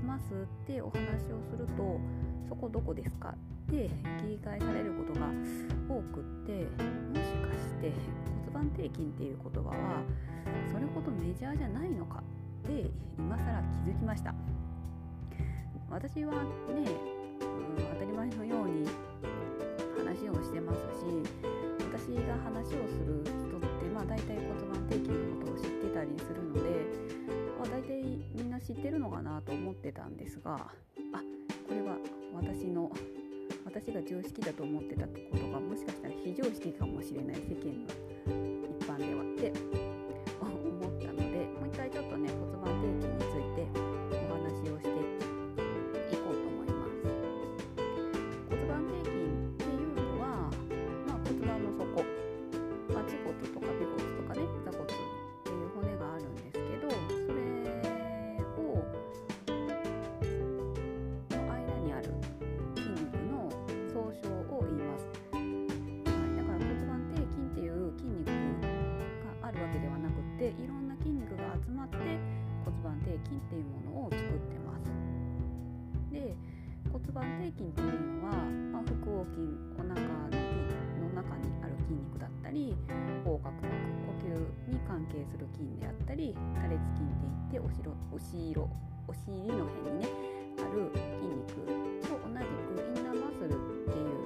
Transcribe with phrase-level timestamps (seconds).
[0.00, 2.00] ってお話をすると
[2.48, 3.30] 「そこどこですか?」
[3.68, 3.88] って
[4.20, 5.26] 切り返されることが
[5.88, 7.92] 多くってもしかして
[8.52, 10.02] 骨盤底筋っていう言葉は
[10.72, 12.22] それほどメジャーじゃないのか？
[12.64, 14.34] って今更気づきました
[15.90, 16.40] 私はね、
[17.40, 18.86] うん、当たり前のように
[19.98, 21.17] 話をしてますし
[28.88, 30.58] てるのかなと思ってたんですがあ
[31.68, 31.96] これは
[32.34, 32.90] 私の
[33.66, 38.07] 私が常識だと思ってたことがもしかしたら非常識かもしれない世間の
[77.58, 78.32] 筋というのは、
[78.72, 82.76] まあ、腹横筋お腹のの中にある筋肉だったり
[83.26, 83.66] 横隔膜
[84.06, 87.18] 呼吸に関係する筋であったり多裂筋っ
[87.50, 90.08] ていっておしろお尻お尻の辺にね
[90.62, 90.86] ある
[91.18, 91.66] 筋肉
[92.06, 94.17] と同じくインナーマッスルっていう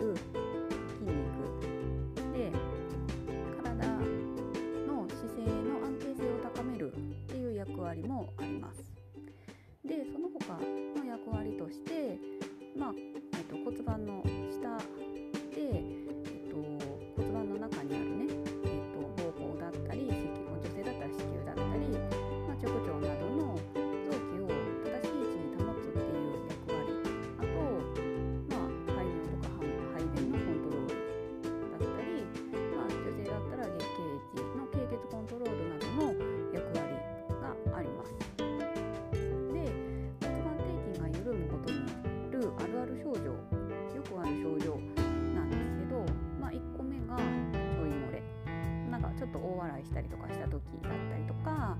[49.92, 51.76] したりとかした時だったりとか、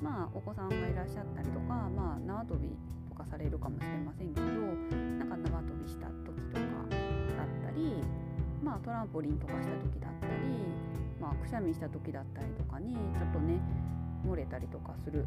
[0.00, 2.72] まあ、お子さんがいらっしゃったりとか、まあ、縄跳び
[3.10, 8.00] とかされるかもしれませんけどなんか縄跳びした時とかだったり、
[8.64, 10.56] まあ、トランポリンとかした時だったり、
[11.20, 13.60] まあ、くしゃみした時だったりとかにちょっとね
[14.24, 15.26] 漏れたりとかする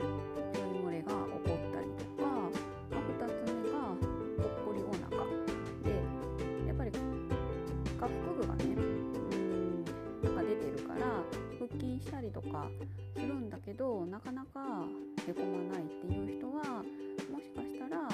[0.00, 2.48] 漏れが起こったりとか
[12.22, 12.70] りとか
[13.14, 14.84] するんだけどなかなか
[15.28, 16.82] へこまないっていう人は
[17.30, 18.08] もしかしたら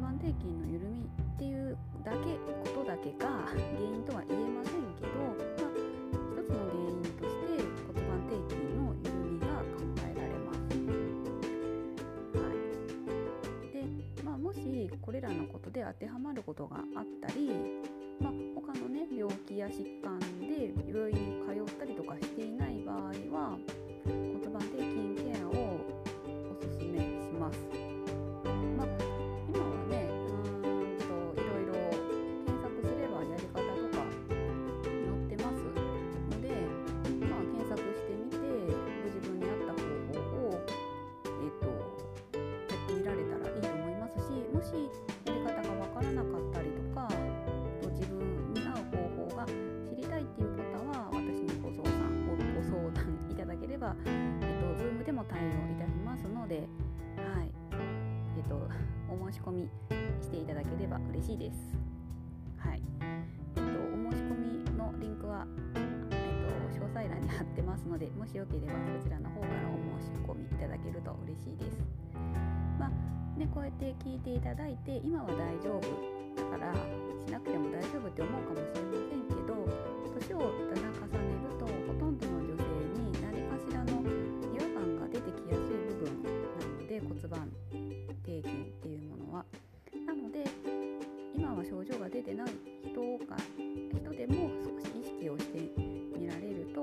[0.00, 1.06] 盤底筋の緩みっ
[1.38, 2.18] ていうだけ
[2.70, 5.72] ことだけが原因とは言えませんけど、まあ、
[6.32, 10.58] 一つの原因として骨盤底筋の緩みが考えられます。
[12.38, 13.76] はい、で、
[14.22, 17.50] まあ、もしこれらのことで当てはまることがあったり
[18.20, 23.58] まあ、他のね病気や疾患で病院に通ったりとかしていない場合は
[24.04, 25.50] 骨盤底筋ケアを
[26.50, 27.85] おすすめします。
[44.66, 44.90] しもし
[45.26, 47.08] やり方がわからなかったりとか
[53.76, 54.10] れば、え
[54.40, 56.66] っと、Zoom でも対応いたしますので、はい、
[58.38, 58.56] えっと、
[59.12, 59.68] お申し込み
[60.22, 61.58] していただければ嬉しいです。
[62.56, 62.82] はい。
[63.56, 71.78] えっと、お申し込みのリンクは、えっと、詳欄に貼ってますのでもしよければそちらの方からお申し込みいただけると嬉しいです。
[72.78, 72.90] まあ
[73.38, 75.80] でこうやって聞いていただいて今は大丈夫
[76.36, 79.52] だからしなくても大丈夫って思うかもしれませんけど
[80.16, 82.64] 年をだだ重ねるとほとんどの女性
[82.96, 84.00] に何かしらの
[84.56, 87.52] 違和感が出てきやすい部分なので骨盤
[88.24, 89.44] 底筋っていうものは。
[90.06, 90.44] なので
[91.36, 92.46] 今は症状が出てない
[92.82, 93.36] 人が
[93.92, 95.58] 人でも少し意識をして
[96.18, 96.82] みられると